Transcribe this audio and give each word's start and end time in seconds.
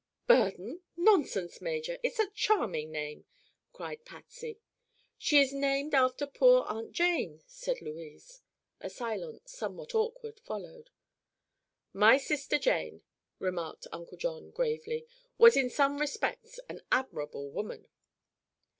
"Burden? 0.25 0.81
Nonsense, 0.97 1.61
Major! 1.61 1.99
It's 2.01 2.17
a 2.17 2.31
charming 2.31 2.91
name," 2.91 3.25
cried 3.71 4.03
Patsy. 4.03 4.57
"She 5.19 5.39
is 5.39 5.53
named 5.53 5.93
after 5.93 6.25
poor 6.25 6.63
Aunt 6.67 6.91
Jane," 6.91 7.43
said 7.45 7.83
Louise. 7.83 8.41
A 8.79 8.89
silence 8.89 9.51
somewhat 9.51 9.93
awkward 9.93 10.39
followed. 10.39 10.89
"My 11.93 12.17
sister 12.17 12.57
Jane," 12.57 13.03
remarked 13.37 13.85
Uncle 13.91 14.17
John 14.17 14.49
gravely, 14.49 15.05
"was 15.37 15.55
in 15.55 15.69
some 15.69 15.99
respects 15.99 16.59
an 16.67 16.81
admirable 16.91 17.51
woman." 17.51 17.87